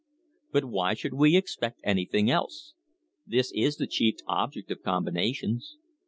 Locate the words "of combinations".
4.71-5.77